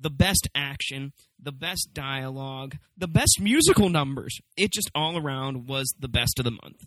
The 0.01 0.11
best 0.11 0.49
action, 0.55 1.13
the 1.41 1.53
best 1.53 1.91
dialogue, 1.93 2.77
the 2.97 3.09
best 3.09 3.39
musical 3.41 3.89
numbers. 3.89 4.37
It 4.57 4.73
just 4.73 4.91
all 4.95 5.17
around 5.17 5.69
was 5.69 5.93
the 5.99 6.09
best 6.09 6.39
of 6.39 6.45
the 6.45 6.53
month. 6.53 6.85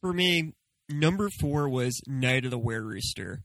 for 0.00 0.12
me, 0.12 0.54
number 0.88 1.28
four 1.40 1.68
was 1.68 2.00
Night 2.06 2.44
of 2.44 2.50
the 2.50 2.58
Were 2.58 2.82
Rooster. 2.82 3.42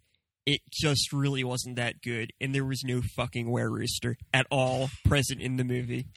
It 0.47 0.61
just 0.71 1.11
really 1.11 1.43
wasn't 1.43 1.75
that 1.75 2.01
good, 2.01 2.31
and 2.39 2.55
there 2.55 2.63
was 2.63 2.81
no 2.85 3.01
fucking 3.17 3.51
Were 3.51 3.69
Rooster 3.69 4.15
at 4.33 4.47
all 4.49 4.89
present 5.03 5.41
in 5.41 5.57
the 5.57 5.65
movie. 5.65 6.07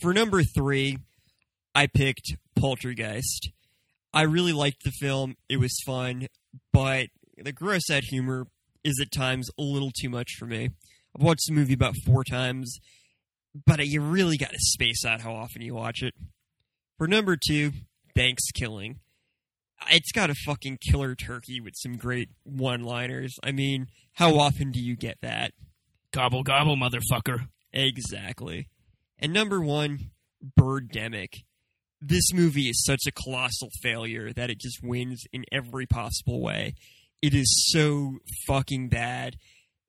For 0.00 0.14
number 0.14 0.42
three, 0.42 0.96
I 1.74 1.86
picked 1.86 2.34
Poultrygeist. 2.58 3.50
I 4.14 4.22
really 4.22 4.54
liked 4.54 4.84
the 4.84 4.90
film. 4.90 5.36
It 5.50 5.58
was 5.58 5.78
fun, 5.84 6.28
but 6.72 7.08
the 7.36 7.52
gross 7.52 7.90
out 7.92 8.04
humor 8.04 8.46
is 8.82 8.98
at 9.02 9.12
times 9.12 9.50
a 9.58 9.62
little 9.62 9.90
too 10.00 10.08
much 10.08 10.36
for 10.38 10.46
me. 10.46 10.70
I've 11.14 11.22
watched 11.22 11.44
the 11.46 11.54
movie 11.54 11.74
about 11.74 11.94
four 12.06 12.24
times, 12.24 12.78
but 13.66 13.86
you 13.86 14.00
really 14.00 14.38
got 14.38 14.52
to 14.52 14.58
space 14.58 15.04
out 15.04 15.20
how 15.20 15.34
often 15.34 15.60
you 15.60 15.74
watch 15.74 16.02
it. 16.02 16.14
For 16.96 17.06
number 17.06 17.36
two, 17.36 17.72
Thanksgiving. 18.16 19.00
It's 19.90 20.12
got 20.12 20.30
a 20.30 20.34
fucking 20.34 20.78
killer 20.90 21.14
turkey 21.14 21.60
with 21.60 21.74
some 21.76 21.96
great 21.96 22.30
one 22.42 22.82
liners. 22.82 23.36
I 23.42 23.52
mean, 23.52 23.86
how 24.14 24.38
often 24.38 24.70
do 24.70 24.80
you 24.80 24.96
get 24.96 25.18
that? 25.22 25.52
Gobble 26.12 26.42
gobble, 26.42 26.76
motherfucker. 26.76 27.48
Exactly. 27.72 28.68
And 29.18 29.32
number 29.32 29.60
one, 29.60 30.10
Birdemic. 30.58 31.44
This 32.00 32.32
movie 32.32 32.68
is 32.68 32.84
such 32.84 33.02
a 33.06 33.12
colossal 33.12 33.70
failure 33.82 34.32
that 34.32 34.50
it 34.50 34.60
just 34.60 34.78
wins 34.82 35.24
in 35.32 35.44
every 35.50 35.86
possible 35.86 36.40
way. 36.40 36.74
It 37.20 37.34
is 37.34 37.70
so 37.72 38.18
fucking 38.46 38.88
bad 38.88 39.36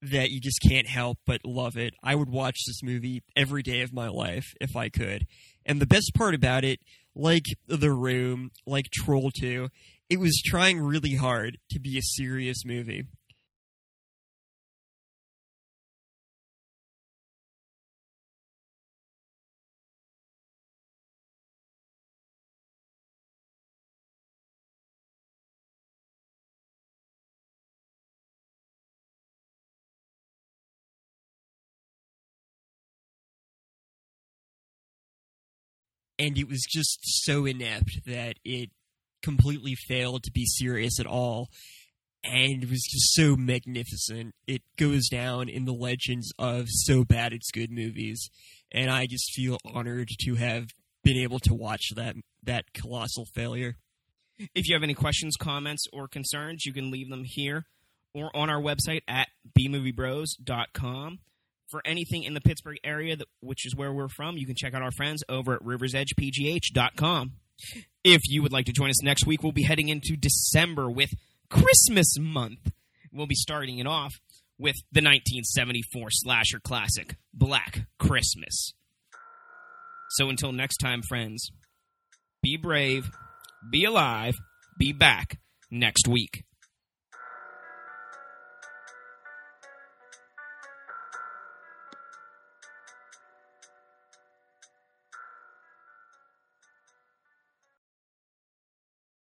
that 0.01 0.31
you 0.31 0.39
just 0.39 0.61
can't 0.61 0.87
help 0.87 1.19
but 1.25 1.41
love 1.45 1.77
it. 1.77 1.93
I 2.03 2.15
would 2.15 2.29
watch 2.29 2.57
this 2.65 2.81
movie 2.81 3.21
every 3.35 3.61
day 3.61 3.81
of 3.81 3.93
my 3.93 4.07
life 4.07 4.53
if 4.59 4.75
I 4.75 4.89
could. 4.89 5.25
And 5.69 5.79
the 5.79 5.85
best 5.85 6.13
part 6.15 6.33
about 6.33 6.65
it, 6.65 6.79
like 7.15 7.45
The 7.67 7.91
Room, 7.91 8.49
like 8.65 8.89
Troll 8.91 9.29
2, 9.39 9.69
it 10.09 10.19
was 10.19 10.41
trying 10.43 10.79
really 10.79 11.13
hard 11.13 11.59
to 11.69 11.79
be 11.79 11.95
a 11.95 12.01
serious 12.01 12.65
movie. 12.65 13.03
And 36.19 36.37
it 36.37 36.47
was 36.47 36.63
just 36.69 36.99
so 37.01 37.45
inept 37.45 38.01
that 38.05 38.35
it 38.45 38.69
completely 39.23 39.75
failed 39.87 40.23
to 40.23 40.31
be 40.31 40.45
serious 40.45 40.99
at 40.99 41.07
all 41.07 41.47
and 42.23 42.63
it 42.63 42.69
was 42.69 42.83
just 42.83 43.13
so 43.13 43.35
magnificent 43.35 44.35
it 44.45 44.61
goes 44.77 45.07
down 45.09 45.49
in 45.49 45.65
the 45.65 45.73
legends 45.73 46.31
of 46.37 46.65
so 46.67 47.03
bad 47.03 47.33
it's 47.33 47.49
good 47.51 47.71
movies 47.71 48.29
and 48.71 48.91
i 48.91 49.05
just 49.05 49.31
feel 49.33 49.57
honored 49.65 50.09
to 50.19 50.35
have 50.35 50.67
been 51.03 51.17
able 51.17 51.39
to 51.39 51.53
watch 51.53 51.89
that 51.95 52.15
that 52.43 52.65
colossal 52.73 53.25
failure 53.33 53.75
If 54.55 54.69
you 54.69 54.75
have 54.75 54.83
any 54.83 54.93
questions, 54.93 55.35
comments, 55.35 55.85
or 55.91 56.07
concerns, 56.07 56.65
you 56.65 56.71
can 56.71 56.91
leave 56.91 57.09
them 57.09 57.23
here 57.25 57.65
or 58.13 58.35
on 58.35 58.49
our 58.49 58.61
website 58.61 59.01
at 59.07 59.27
bmoviebros.com. 59.57 61.19
For 61.69 61.81
anything 61.85 62.23
in 62.23 62.33
the 62.33 62.41
Pittsburgh 62.41 62.79
area, 62.83 63.15
that, 63.15 63.27
which 63.41 63.65
is 63.65 63.75
where 63.75 63.93
we're 63.93 64.07
from, 64.07 64.37
you 64.37 64.47
can 64.47 64.55
check 64.55 64.73
out 64.73 64.81
our 64.81 64.91
friends 64.91 65.23
over 65.29 65.53
at 65.53 65.61
riversedgepgh.com. 65.61 67.33
If 68.03 68.21
you 68.25 68.41
would 68.41 68.51
like 68.51 68.65
to 68.65 68.71
join 68.71 68.89
us 68.89 69.03
next 69.03 69.27
week, 69.27 69.43
we'll 69.43 69.51
be 69.51 69.63
heading 69.63 69.89
into 69.89 70.15
December 70.17 70.89
with 70.89 71.11
Christmas 71.49 72.17
month. 72.19 72.71
We'll 73.11 73.27
be 73.27 73.35
starting 73.35 73.77
it 73.77 73.85
off 73.85 74.13
with 74.57 74.75
the 74.91 75.01
1974 75.01 76.07
slasher 76.09 76.59
classic, 76.59 77.15
Black 77.33 77.87
Christmas. 77.99 78.73
So 80.11 80.29
until 80.29 80.51
next 80.51 80.77
time, 80.77 81.01
friends, 81.07 81.51
be 82.41 82.57
brave, 82.57 83.11
be 83.71 83.85
alive, 83.85 84.35
be 84.79 84.91
back 84.91 85.39
next 85.69 86.07
week. 86.07 86.43